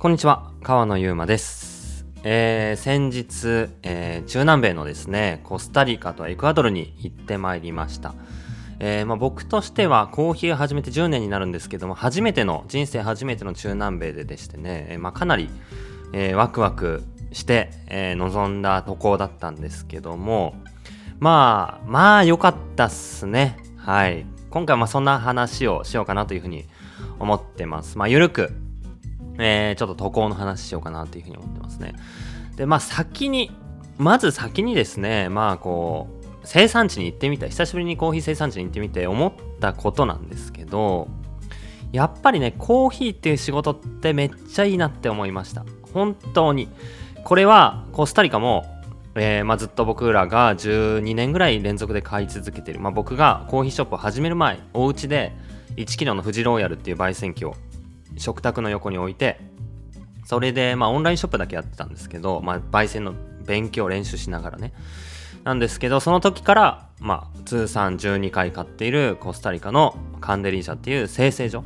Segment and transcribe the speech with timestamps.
[0.00, 2.06] こんにちは、川野ゆうまです。
[2.24, 8.14] えー先日、えー中南米のですね、コスタリカとエクアドルに行ってまいりました。
[8.78, 15.50] えーまあ、僕としてはコーヒーを始めて10年になるんですけども、初めての、人生初めての中南米ででしてね、えーまあ、かなり、
[16.14, 20.54] えーワクワクして、えー臨んだ渡航だったんですけども、
[21.18, 23.58] まあ、まあ良かったっすね。
[23.76, 24.24] はい。
[24.48, 26.64] 今回はまあそんな話をしようかなというふうに
[27.18, 27.98] 思ってます。
[27.98, 28.50] まあ、ゆるく、
[29.40, 31.94] えーちょっと渡航の話しようかなというふうに思ってますね。
[32.56, 33.50] で、まあ先に、
[33.98, 41.08] まず先にですね、まあこう、生産地に行ってみた久しぶりにコーヒー生産地に行ってみて思ったことなんですけど、
[41.92, 45.64] やっぱりね、コーヒーっていう仕事ってめっちゃいいなって思いました。
[45.92, 46.68] 本当に。
[47.24, 48.64] これはコスタリカも、
[49.14, 55.32] えーまあ、ずっと僕らが12年ぐらい連続で買い続けてる、まあ、僕がコーヒーショップを始める前お家で
[55.76, 57.56] 1キロの富士ローヤルっていう焙煎機を
[58.20, 59.40] 食卓の横に置いて
[60.24, 64.72] それで、まあ、オンラインショップだけやってたんですけど、まあ、焙煎の勉強練習しながらね。
[65.42, 71.64] なんですけどその時から、まあ、通算12回買っているコスタリカのカンデリー社っていう生成所、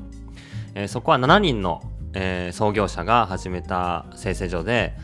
[0.74, 1.82] えーそこは7人の、
[2.14, 4.94] えー創業者が始めた生成所で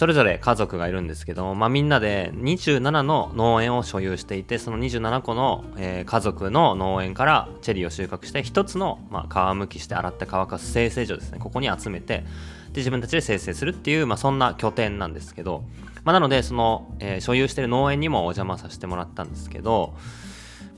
[0.00, 11.38] それぞれ家族がいるんですけど、まあ、みんなで27の農園を所有していてその27個の、えー家族の農園からチェリーを収穫して一つの、まあ、皮むきして洗って乾かす生成所ですね。
[11.38, 12.24] ここに集めて
[12.72, 15.64] で自分たちで生成するっていう、まあ、そんな拠点なんですけど、
[16.02, 19.94] まあ、なのでその、えー所有してる農園にもお邪魔させてもらったんですけど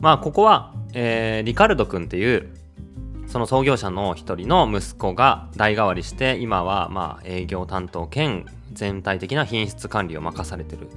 [0.01, 2.53] まあここは、えーリカルド君っていう
[3.29, 10.89] その創業者の一人の息子が代替わりして今はまあ営業担当兼全体的な品質管理を任されてる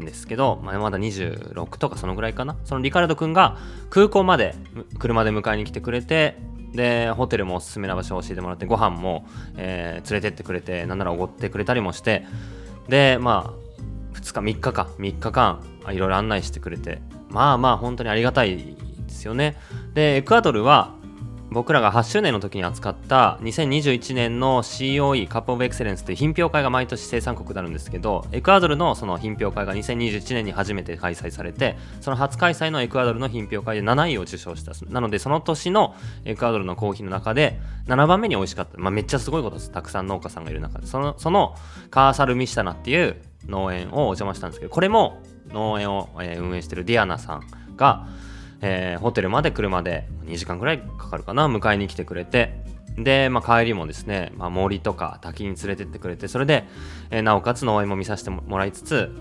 [0.00, 2.56] んですけど、まあ、まだ26とかそのぐらいかな。
[2.64, 3.56] そのリカルド君が
[3.90, 4.54] 空港まで
[4.98, 6.38] 車で迎えに来てくれて
[6.72, 12.26] でホテルもおすすめな場所を教えてもらってご飯も、えー連れてってくれてなんならおごってくれたりもして
[12.88, 14.88] でまあ2日3日か。
[14.98, 15.62] 3日間
[15.92, 19.56] いろいろ案内してくれてまあまあ本当にありがたいですよね。
[19.92, 20.94] でエクアドルは
[21.54, 35.94] 僕らが8周年の時に扱った2021年の COE カップオブエクセレンスという品評会が毎年生産国であるんですけどエクアドルのその品評会が2021年に初めて開催されてその初開催のエクアドルの品評会で7位を受賞したなのでその年の
[36.24, 39.70] エクアドルのコーヒーの中で7番目に美味しかった、まあ、めっちゃすごいことです。
[39.70, 40.86] たくさん農家さんがいる中で。
[40.86, 41.54] そのその
[41.90, 43.16] カーサルミシタナっていう
[43.46, 47.42] 農園をお邪魔したんですけどこれも農園を、運営しているディアナさん
[47.76, 48.06] が
[48.66, 51.46] えーホテルまで車で2時間ぐらいかかるかな。
[51.46, 52.64] 迎えに来てくれて。
[52.96, 56.64] で、まあ、帰りもですね、まあ、森とか滝に連れてってくれてそれで、
[57.10, 59.14] えーなおかつ農園も見させてもらいつつ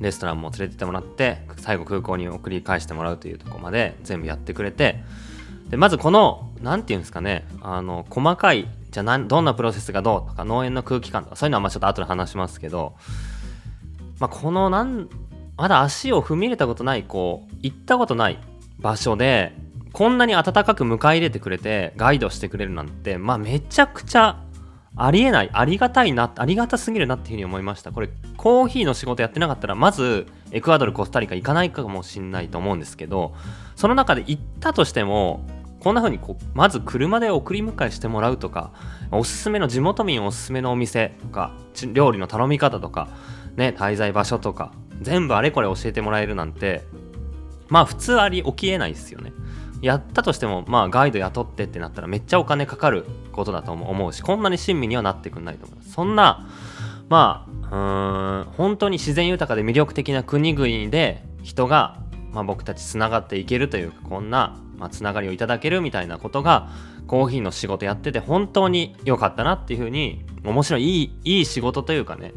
[0.00, 5.04] レストランも連れてってもらって最後空港に送り返してもらうというとこまで全部やってくれて。
[5.68, 12.94] でまずこの何て言うんですかねあの細かいじゃあどんなプロセスがどうとか農園の空気感とかそういうのはまあちょっと後で話しますけど、
[14.20, 15.08] まあ、このなん
[15.56, 18.38] まだ足を踏み入れたことないこう行ったことない
[18.78, 19.52] 場所で
[19.92, 24.42] こんなに温かく迎え入れてくれてガイドしてくれるなんてまあめちゃくちゃ
[24.98, 27.92] ありえないありがたいなありがたすぎるなっていうふうに思いました。
[27.92, 33.34] これコーヒーの仕事やってなかったらまずエクアドルコスタリカ行かないかもしんないと思うんですけど
[33.74, 35.44] その中で行ったとしても
[35.80, 38.72] こんな風にこうまず車で送り迎えしてもらうとか
[39.10, 41.52] おすすめの地元民おすすめのお店とか
[41.92, 43.08] 料理の頼み方とか
[43.56, 44.72] ね滞在場所とか
[45.02, 46.82] 全部あれこれ教えてもらえるなんて
[47.68, 49.32] まあ普通あり起きえないですよね。
[49.82, 56.48] やったとしてもまあガイド雇ってってなったらめっちゃお金かかることだと思うしこんなに親身にはなってくんないと思いますそんな
[57.08, 62.00] まあうん本当に自然豊かで魅力的な国々で人が、
[62.32, 66.70] まあ、僕たちつながっていけるというかこんな、まあ、つながりをいただけるみたいなことが
[67.06, 72.32] コーヒーの仕事やってて本当に良かったなっていうふうに面白いいいいい仕事というかね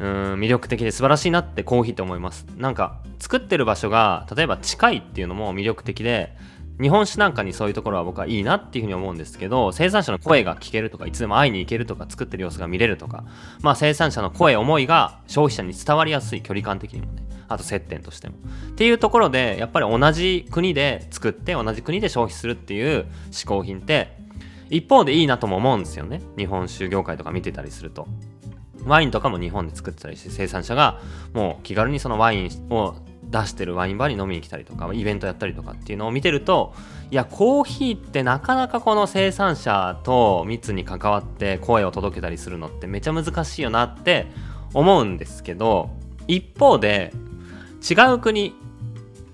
[0.00, 2.46] うん魅力的で素晴らしいなってコーヒーって思います。
[2.56, 6.36] なんか作ってる場所が例えば近いっていうのも魅力的で
[6.80, 13.24] 日本酒なんかにそういうところは僕はいいなっていうふうに思うんですけど生産者の声が聞けるとかいつでも会いに行けるとか作ってる様子が見れるとか
[13.62, 18.36] まあ生産者の声思いが消費者に伝わりやすい距離感的にもねあと接点としても。
[18.70, 24.16] っていうところでやっぱり同じ国で作って同じ国で消費するっていう嗜好品って
[24.70, 26.20] 一方でいいなとも思うんですよね。
[26.36, 28.06] 日本酒業界とか見てたりすると。
[28.84, 31.00] ワインとかも日本で作ってたりして生産者が
[31.32, 36.74] もう気軽にそのワインを出してるワインバーに飲みに来たりとかイベントやったりとかっていうのを見てると
[37.10, 44.26] いやコーヒーってなかなかこの生産者と密に関わって声を届けたりするのってめちゃ難しいよなって
[44.72, 45.90] 思うんですけど
[46.26, 47.12] 一方で
[47.88, 48.54] 違う国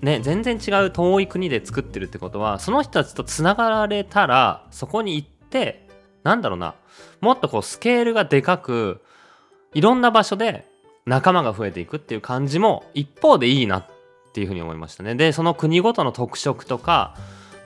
[0.01, 5.85] ね全然違う遠い国で作ってるってことはその人たちとつながられたらそこに行って
[6.25, 6.73] なんだろうな、
[7.21, 9.03] もっとこうスケールがでかく、
[9.75, 10.65] いろんな場所で
[11.05, 13.87] 仲間が増えていくっていう感じも一方でいいなっ
[14.33, 15.15] ていうふうに思いましたね。
[15.15, 17.15] で、その国ごとの特色とか、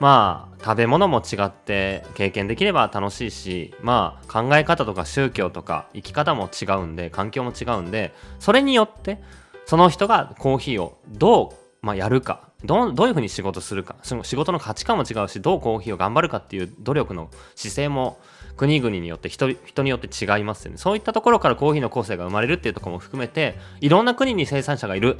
[0.00, 9.22] まあ食べ物も違って経験できれば楽しいしまあ考え方とか宗教とか生き方も違うんで環境も違うんでそれによって
[9.66, 18.18] その人がコーヒーをどう、まあ、やるかどどういうふうに仕事するかその仕事の価値観も違うしどうコーヒーを頑張るかっていう努力の姿勢も
[18.56, 20.78] 国々によって人人によって違いますよね。
[20.78, 25.18] そういったところからコーヒーの個性が生まれるっていうところも含めていろんな国に生産者がいる。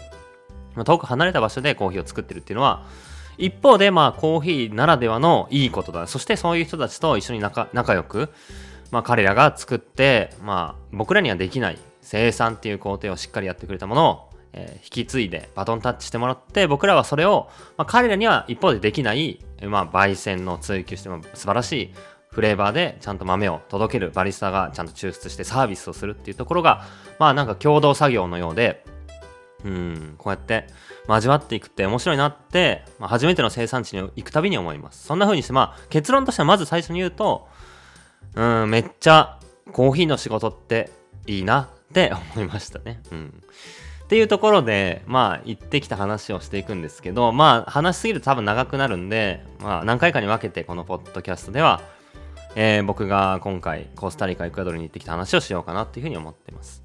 [0.84, 2.86] 遠く離れた場所でコーヒーを作ってるっていうのは
[3.38, 6.06] 一方でまあコーヒーならではのいいことだ。
[6.06, 8.30] そしてそういう人たちと一緒に仲仲良く、
[8.90, 21.94] まあ、彼らが作ってまあ僕らにはできない生産っていう工程をしっかりやってくれたものをえー、引き継いでバトンタッチしてもらって僕らはそれを、まあ、彼らには一方でできない、まあ、焙煎の追求しても素晴らしい
[22.32, 26.84] フレーバーでちゃんと豆を届けるバリスタがちゃんと抽出してサービスをするっていうところが
[27.18, 28.84] まあなんか共同作業のようで
[29.64, 30.66] うんこうやって
[31.08, 35.04] 交わっていくって面白いなって、まあ、初めての生産地に行くたびに思います。
[35.04, 37.48] そんな風にしてまあ結論としてはまず最初に言うと
[38.34, 39.38] うんめっちゃ
[39.72, 40.90] コーヒーの仕事って
[41.26, 43.02] いいなって思いましたね。
[43.10, 43.42] うん。
[44.04, 51.80] っていうところで、まあ、行ってきた話をしていくんですけど、まあ、話しすぎると多分長くなるんで、まあ、何回かに分けてこのポッドキャストでは、
[52.56, 56.82] えー、僕が今回、コスタリカ、エクアドルに行ってきた話をしようかなっていうふうに思ってます。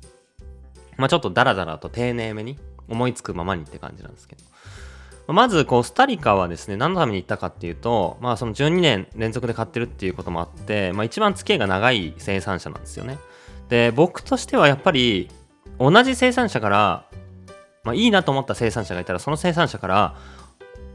[0.97, 2.57] まあ、ちょっとダラダラと丁寧めに、
[2.87, 5.33] 思いつくままにって感じなんですけど。
[5.33, 13.17] まず、コスタリカはですね、何のために行ったかっていうと、まあ、その12年連続で買ってるっていうこともあって、まあ、一番付き合いが長い生産者なんですよね。
[13.69, 15.29] で、僕としてはやっぱり、
[15.79, 17.05] 同じ生産者から
[17.85, 20.15] まあ、いいなと思った生産者がいたらその生産者から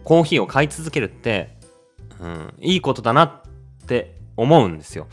[0.04, 1.56] コーヒーを買い続けるって、
[2.18, 3.42] うん、いいことだなっ
[3.86, 5.06] て思うんですよ。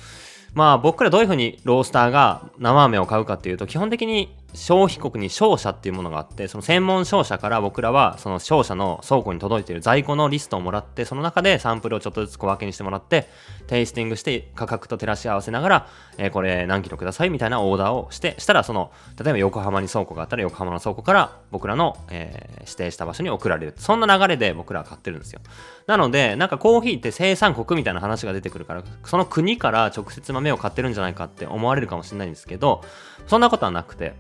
[0.54, 13.28] まあ僕らどういうふうにロースターが生飴を買うかっていうと基本的に消費国に商社っていうものがあってその専門商社から僕らはその商社の倉庫に届いている在庫のリストをもらってその中でサンプルをちょっとずつ小分けにしてもらって
[13.68, 18.92] テイスティングして価格と照らし合わせながら、えー、これ何キロくださいみたいなオーダーをしてしたらその
[19.22, 23.74] 例えば横浜に倉庫があったら横浜の倉庫から僕らの、えー、指定した場所に送られる。
[23.78, 25.42] そんな流れで僕らは買ってるんですよ。
[25.88, 32.84] なのでなんかコーヒーって生産国みたいな話が出てくるからその国から直接豆を買ってるんじゃないかって思われるかもしれないんですけど
[33.26, 34.16] そんなことはなくて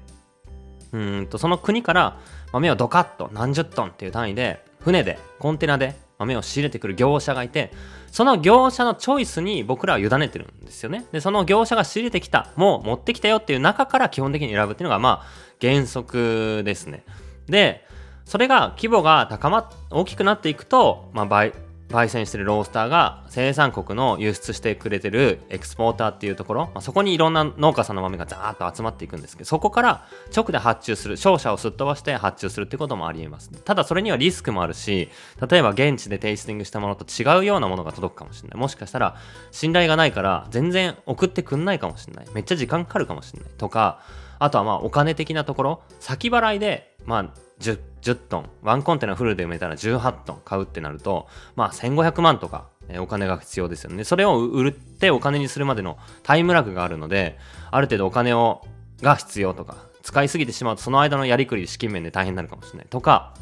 [0.97, 2.17] うんとその国から
[2.51, 7.71] 豆をドカッと何十トンっていう単位で船でコンテナで豆を仕入れてくる業者がいて
[8.11, 11.05] その業者のチョイスに僕らは委ねてるんですよね。
[11.11, 15.25] でその業者が仕入れてきたもう持ってきたよっていう中から基本的に選ぶっていうのがまあ
[15.61, 17.03] 原則ですね。
[17.47, 17.85] で
[18.25, 21.53] それが規模が高まっ大きくなっていくと、まあ、倍
[21.89, 30.05] 焙煎してるロースターが生産国の輸出してくれてるエクスポーターっていうところ、まあ、そこにいろんな農家さんの豆がザーッと集まっていくんですけどそこから
[30.35, 35.09] 直で発注する商社をすっ飛ばして発注するってこともありえますただそれにはリスクもあるし
[35.49, 38.59] 例えば現地でテイスティングしたものと違うようなものが届くかもしれない。
[38.59, 39.15] もしかしたら
[39.51, 42.25] 信頼がないから全然送ってくんないかもしれない。
[42.33, 44.01] めっちゃ時間かかるかもしれないとか
[44.39, 45.83] あとはまあお金的なところ。
[45.99, 47.79] 先払いでまあ 10,
[48.11, 54.03] 10トン、ワンコンテナフルで埋めたら18トン買うってなると、まあ1500万とか、えお金が必要ですよね。
[54.03, 57.37] それを売ってお金にするまでのタイムラグがあるので、
[57.71, 58.61] ある程度お金を
[59.01, 63.33] が必要とか、使いすぎてしまうとその間のやりくり資金面で大変になるかもしれないとか、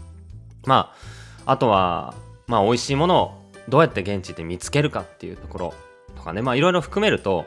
[0.66, 0.94] ま
[1.46, 2.16] あ、あとは、
[2.48, 5.74] まあ美味しいものをどうやって現地で見つけるかっていうところ
[6.16, 7.46] とかね、まあいろいろ含めると、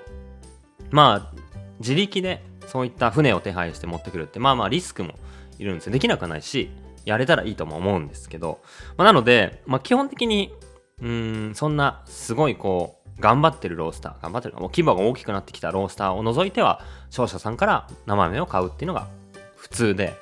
[0.90, 1.38] まあ
[1.80, 5.14] 自力でそういった船を手配して持ってくるってまあまあリスクも
[5.58, 5.92] いるんですよ。
[5.92, 6.70] できなくはないし
[7.08, 8.60] やれたらいいとも思うんですけど、
[8.96, 10.52] まあ、なので、まあ、基本的に
[11.00, 19.08] うんそんなすごいこう頑張ってるロースター頑張ってるもう規模が大きくなってきたロースターを除いては商社さんから生豆を買うっていうのが
[19.56, 20.14] 普通で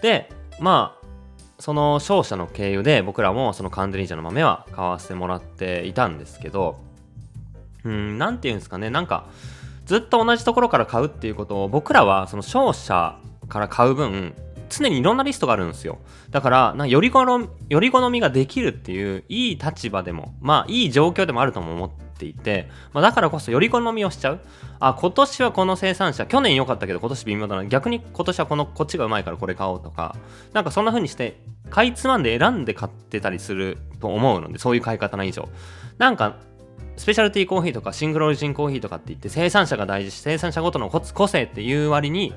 [0.00, 1.06] でまあ
[1.58, 6.80] その商社の経由で僕らもそのカンデリージャの豆は買わせてもらっていたんですけど
[7.84, 9.26] うん何て言うんですかねなんか
[9.86, 14.34] ずっと同じところから買うっていうことを僕らはその商社から買う分
[14.72, 15.98] 常にいろんなリストがあるんですよ。
[16.30, 24.40] だからなより好みより好みができるっていういい立場でもまあいい状況でもあるとも思っていて、まあ、だからこそより好みをしちゃう。
[24.80, 27.64] あ今年はこの生産者去年良かったけど今年微妙だな。
[27.66, 30.16] 逆に今年はこのこっちがうまいからこれ買おうとか。
[30.52, 35.48] なんかそんな風にして買いつまんで選んで買ってたりすると思うのでそういう買い方の以上。
[35.98, 36.36] なんか
[36.96, 42.34] スペシャルティーコーヒーとかシングルオリジンコーヒーとかって言って生産者が大事し生産者ごとの個性っていう割に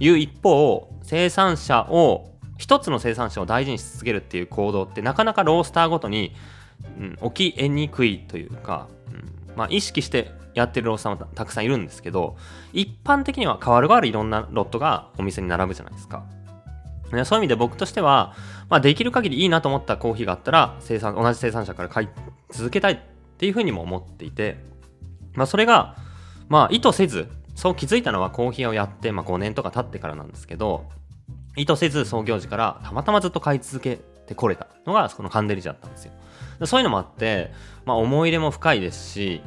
[0.00, 6.32] いう一方生産者を一つの生産者を大事にし続けるっていう行動ってなかなかロースターごとに、
[6.98, 12.36] うん、起きえにくいというか、うん、まあ、意識してやってるロースターもたくさんいるんですけど
[12.72, 16.24] 一般的には変わる変わるいろんなロットがお店に並ぶじゃないですか。
[17.24, 18.34] そういう意味で僕としては、
[18.70, 22.08] まあ、できる限りいいなと思ったコーヒーがあったら生産同じ生産者から買い
[22.50, 22.98] 続けたいっ
[23.36, 24.56] ていうふうにも思っていて、
[25.34, 25.96] まあ、それが、
[26.48, 30.84] まあ、意図せずそう気づいたのはコーヒーをやって、まあ、5年とか経ってからなんですけど
[31.56, 36.12] 意図せず創業時からたまたまずっと買い続けてこれたのがこのカンデリジだったんですよ。
[36.66, 37.50] そういうのもあって、
[37.84, 39.42] まあ、思い入れも深いですし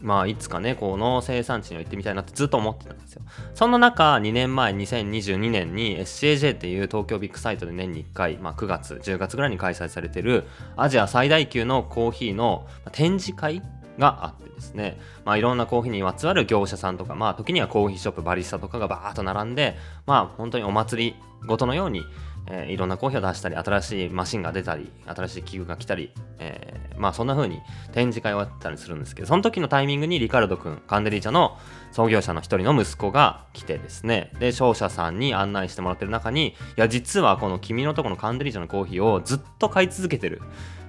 [0.00, 3.22] まあいつかねこの生産地に行ってみたいなってずっと思ってたんですよ
[3.54, 10.44] そんな中2年前2022年に SCAJ っていう東京ビッグサイトで年に1回、まあ、9月10月ぐらいに開催されてる
[10.76, 13.62] アジア最大級のコーヒーの展示会
[13.98, 19.76] があってですね、まあ、いろんなコーヒーにまつわる業者さんとか、まあ、時にはコーヒーショップバリスタとかがバーッと並んで、
[20.06, 22.02] まあ、本当にお祭りごとのように
[22.48, 27.60] えー、いろんなコーヒーを出したり、新しいマシンが出たり、新しい器具が来たり、えー、まあそんな風に
[27.92, 31.58] 展示会をやったりするんですけど、その時のタイミングにリカルド君、カンデリーチャの
[31.92, 40.40] 創業者の一人の息子が来てですね、で、商社さんに案内してもらってる中に、いや、実はこの君のとこのカンデリーチャのコーヒーをずっと買い続けてる、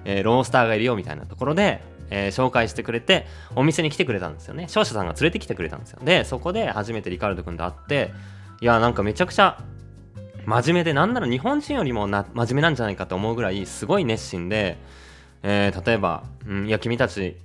[0.04, 4.66] えー、ロースターがいるよみたいなところで、えー、紹介してくれて、お店に来てくれたんですよね。
[4.68, 6.00] 商社さんが連れてきてくれたんですよ。
[6.04, 8.12] で、そこで初めてリカルド君と会って、
[8.60, 9.58] いや、なんかめちゃくちゃ
[10.48, 14.78] 真面目でなんなら日本人よりもな真面目なんじゃないかと思うぐらいすごい熱心で、
[15.42, 17.36] えー、例えば、うん、いや君たち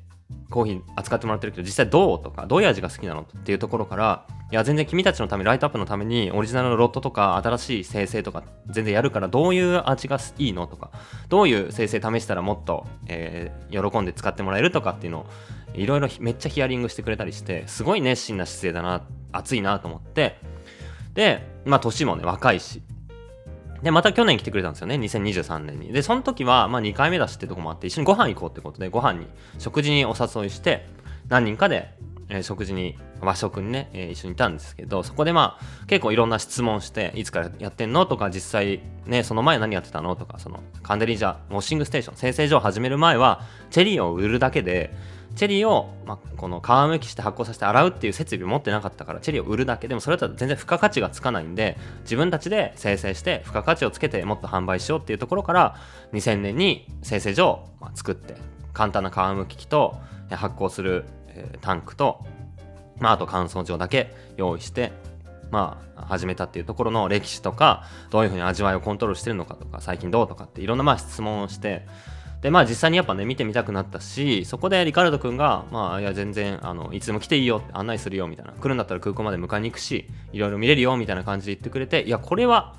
[0.50, 10.92] コーヒー扱ってもらってるけど実際どうとかどういう味が好きなのっていうところからいや全然君たちのためライトアップのためにオリジナルのロットとか新しい生成とか全然やるからどういう味がいいのとか
[11.30, 15.25] どういう生成試したらもっと、えー、喜んで使ってもらえるとかっていうのを
[15.74, 20.38] いろいろめっちゃヒアリングしてくれたりしてすごい熱心な姿勢だな熱いなと思って。
[21.16, 22.82] でまあ年もね若いし
[23.84, 25.92] で、また去年来てくれたんですよね、2023年に。
[25.92, 29.28] で、その時は、まあ2回目だしってとこもあって、一緒にご飯行こうってことで、ご飯に、
[29.60, 30.88] 食事にお誘いして、
[31.28, 31.94] 何人かで、
[32.30, 44.94] えー、食事に、和食にね、えー、一緒にいたんですけど、そこでまあ、結構いろんな質問して、いつからやってんのとか、実際、ね、その前何やってたのとか、その、カンデリージャ、ウォッシングステーション、生成所を始める前は、チェリーを売るだけで、
[45.36, 49.88] チェリーを、まあ、この皮むきして発酵させて洗うっていう設備を持ってなかったからチェリーを売るだけ。
[49.88, 55.75] でもそれだと全然付加価値がつかないんで自分たちで生成して付加価値をつけてもっと販売しようっていうところから
[56.13, 58.36] 2000年に生成所を作って
[58.74, 59.98] 簡単な皮むき機と
[60.30, 62.25] 発酵する、えタンクと、
[63.00, 64.92] まあ、あと乾燥場だけ用意して
[65.54, 71.86] まあ、始めたっていうところの歴史とかどういうふうに味わいをコントロールしてるのかとか最近どうとかっていろんなまあ質問をして
[72.44, 78.52] でまあ実際にやっぱね見てみたくなったしそこでリカルド君がまあいや全然あのいつでも来ていいよって案内するよみたいな。
[78.52, 82.76] 来るんだったら空港まで迎えに行くしいろいろ見れるよみたいな感じで言ってくれていやこれは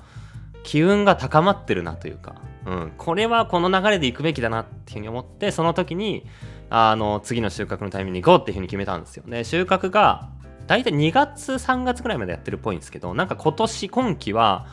[0.63, 6.27] 機運が高まってるなというか、うん、これはこの流れで行くべきだなっていうふうに思ってその時に
[6.69, 9.23] あの次の収穫のタイミングに行こうっていうふうに決めたんですよ。
[9.25, 10.29] で収穫が
[10.67, 14.67] 大体2月3月ぐらいまでやってるっぽいんですけどなんか今年今季は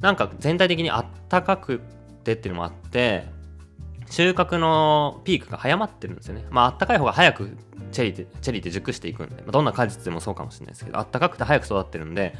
[0.00, 1.80] なんか全体的にあったかく
[2.24, 3.26] てっていうのもあって
[4.10, 6.44] 収穫のピークが早まってるんですよね。
[6.50, 7.56] まあ、あったかい方が早く
[7.92, 12.34] チェリーって、リーって熟していくんで、まあ、どんな果実でもそうかもしれないですけど、あったかくて早く育ってるんで、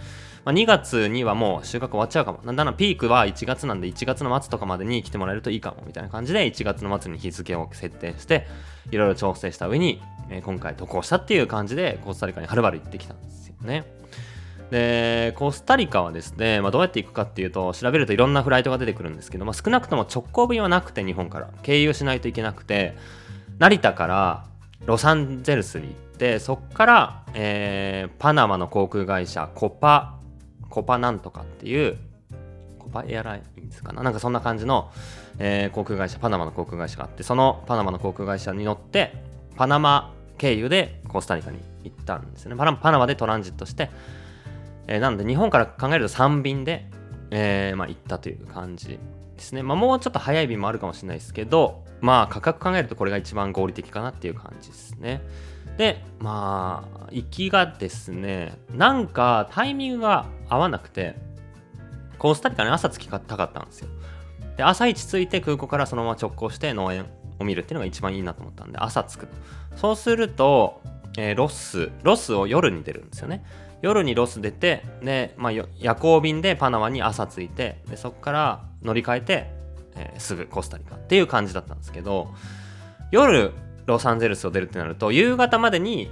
[0.44, 2.40] まあ、2月にはもう収穫終わっちゃうかも。
[2.44, 8.48] なんだな、ピークは1月なんで、1月の末とかまでに来てもらえるといいかも、みたいな感じで、1月の末に日付を設定して、
[8.90, 13.84] いろいろ調整した上に、えー、今回渡航したっていう感じで、コスタリカにはるばる行ってきたんですよね。
[14.70, 22.96] でコスタリカはですね、まあ、どうやって行くかっていうと調べるといろんなフライトが出てくるんですけど、まあ、少なくとも直行便はなくて日本から経由しないといけなくて
[23.58, 24.46] 成田から
[24.86, 30.16] ロサンゼルスに行ってそこから、えー、パナマの航空会社コパ
[30.68, 31.98] コパなんとかっていう
[32.78, 34.02] コパエアラインですかな？
[34.04, 34.92] なんかそんな感じの、
[35.38, 39.14] えー、航空会社パナマの航空会社があってそのパナマの航空会社に乗って
[39.56, 42.56] パナマ経由でコスタリカに行ったんですよね。
[42.56, 43.90] パナマでトランジットして
[44.90, 46.90] えー、なので日本から考えると3便で、
[47.30, 48.98] えー、まあ、行ったという感じで
[49.38, 49.62] すね。
[49.62, 55.22] まあ、もうちょっと早い便もあるかもしれないですけど、まあ価格考えるとこれが一番合理的かなっていう感じですね。
[55.78, 61.16] で、まあ、行きがですね、なんかタイミングが合わなくて、
[62.18, 63.88] コスタリカに朝着きたかったんですよ。
[64.56, 67.06] で、朝一着いて空港からそのまま直行して農園
[67.38, 69.36] を見るっていうのが一番いいなと思ったんで、朝着くと。
[69.76, 70.82] そうすると、
[71.16, 73.44] えー、ロス、ロスを夜に出るんですよね。
[73.82, 79.50] 夜にロス出てで、まあ、夜行便でパナマに朝着いてでそこから乗り換えて、
[79.96, 82.28] えー、すぐコスタリカっていう感じだったんですけど
[83.10, 83.52] 夜
[83.86, 86.10] ロサンゼルスを出るってなると夕方までに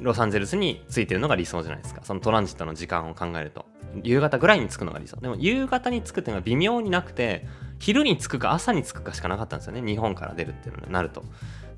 [0.00, 2.00] ロサンゼルスに着いてるのが理想じゃないですか。
[2.04, 3.64] そのトランジットの時間を考えると。
[4.02, 5.16] 夕方ぐらいに着くのが理想。
[5.18, 7.46] でも夕方に着くっていうのは微妙になくて
[7.78, 9.82] 昼に着くか朝に着くかしかなかったんですよね。
[9.82, 11.24] 日本から出るっていうのになると。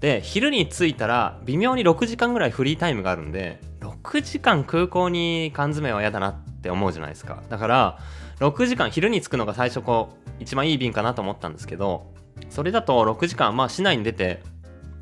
[0.01, 7.43] で昼に着いたら微妙に6時間ぐらいフリータイムがあるんで6時間空港に缶詰は嫌だなって思うじゃないですか。
[7.49, 7.99] だから
[8.41, 12.13] 6時間昼に着くのが最初こう一番いい便かなと思ったんですけど
[12.51, 14.43] それだと6時間まあ市内に出て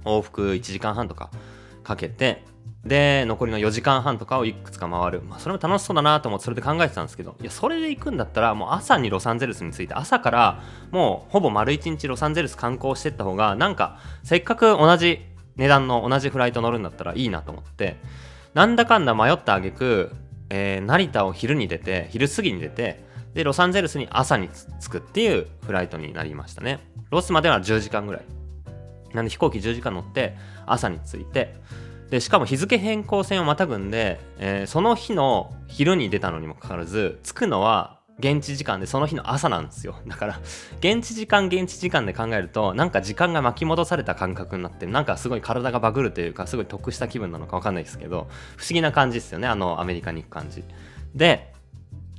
[0.04, 1.30] 往復1時間半とか
[1.82, 2.44] かけて
[2.84, 7.34] で残りの4時間半とかをいくつか回る、まあ、それも楽しそうだなと思ってそれで考えてたんですけど。
[7.40, 15.20] いやそれで行くんだったらもう朝にロサンゼルスに着いて朝からもうほぼ丸1日ロサンゼルス観光してった方がなんかせっかく同じ
[15.56, 17.96] 値段の同じフライト乗るんだったらいいなと思って
[18.52, 20.12] なんだかんだ迷った挙句、
[20.50, 24.48] えー、成田を昼に出て昼過ぎに出てでロサンゼルスに朝に
[24.80, 26.78] 着くっていうフライトになりましたね。
[27.10, 28.22] ロスまでは10時間ぐらい。
[29.12, 30.36] なんで飛行機10時間乗って
[30.66, 31.54] 朝に着いて
[32.10, 39.96] でしかも日付変更線をまたぐんで、えー、その日の昼に出たのにもかかわらず着くのは現地時間でその日の朝なんですよ。
[40.06, 40.40] だから
[40.78, 50.64] 現地時間現地時間で考えるとなんか時間が巻き戻された感覚になってなんかすごい体がバグるというかすごい得した気分なのか分かんないですけど不思議な感じですよねあのアメリカに行く感じ。
[51.14, 51.52] で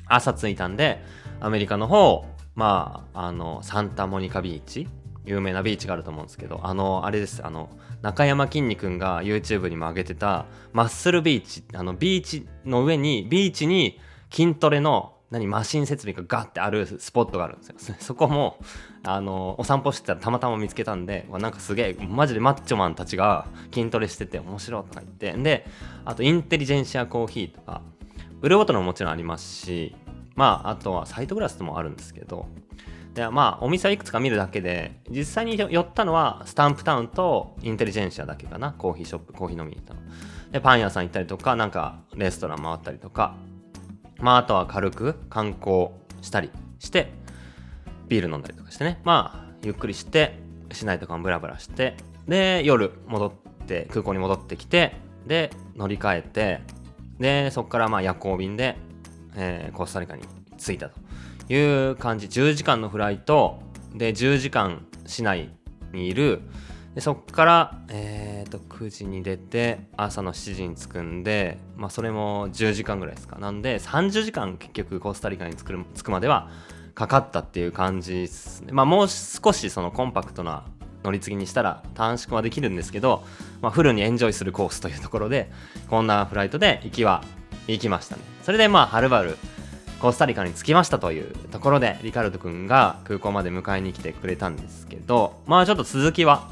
[0.08, 1.01] 朝着いたんで
[1.39, 2.25] アメリカの方
[2.56, 4.88] まああのサンタモニカビーチ
[5.25, 7.46] 有名なビーチがあると思うんですけどあのあれです。
[7.46, 7.70] あの
[8.01, 14.00] 中山きんに君が YouTube にも上げてたマッスルビーチあのビーチの上にビーチに
[14.32, 17.96] 筋トレの何マシン設備がガッてあるスポットがあるんですよ。
[18.00, 18.58] そこも
[19.03, 25.34] あのお散歩してたらたまたま見つけたんでなんかすげえマジでマッチョマンたちが筋トレしてて面白いとか言って。
[25.34, 25.65] で
[26.05, 27.82] あとインテリジェンシアコーヒーとか
[28.41, 29.96] 売ることももちろんありますし
[30.36, 32.46] まああとはサイトグラスもあるんですけど
[33.15, 38.74] でまあお店はいくつか見るだけで実際に寄ったのはスタンプタウンとインテリジェンシアだけかな。
[38.74, 40.01] コーヒーショップコーヒー飲みに行ったの。
[40.51, 43.36] でパン屋さん行ったりとかなんかレストラン回ったりとか。
[44.19, 45.89] まああとは軽く観光
[46.22, 47.12] したりして
[48.07, 49.00] ビール飲んだりとかしてね。
[49.05, 50.38] まあゆっくりして
[50.72, 51.95] 市内とかもブラブラして。
[52.27, 56.62] で夜戻って空港に戻ってきてで乗り換えて
[57.19, 58.75] でそこからまあ夜行便で、
[59.36, 60.24] えー、コスタリカに
[60.57, 61.04] 着いたと。
[61.49, 62.27] いう感じ。
[62.27, 63.60] 10時間のフライト。
[63.93, 65.51] で10時間市内
[65.93, 66.41] にいる。
[66.95, 73.38] でそっから、えー、と9時に出て朝の7時に着くんで、まあ、それも10時間ぐらいですか。
[73.38, 76.49] なんで30時間結局コスタリカに着く着くまでは
[76.93, 78.71] かかったっていう感じですね。
[78.71, 80.63] まあもう少しそのコンパクトな
[81.03, 83.23] 乗り継ぎにしたら短縮はできるんですけど、
[83.62, 85.51] まあ、フルにエンジョイするコースというところで
[85.89, 87.23] こんなフライトで行きは
[87.67, 88.21] 行きましたね。
[88.43, 89.38] それでまあはるばる
[90.06, 96.48] コスタリカに着きましたというところでリカルド君が空港まで迎えに来てくれたんですけどまあちょっと続きは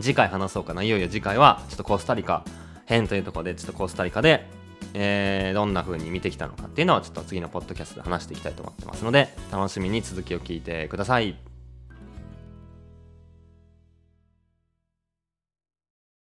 [0.00, 2.42] 次回話そうかないよいよ次回はちょっとコスタリカ
[2.86, 4.46] 編というところでちょっとコスタリカで、
[4.94, 11.53] えー、どんな風に見てきたのかっていうのはちょっと次のポッドキャストで話していきたいと思ってますので楽しみに続きを聞いてください。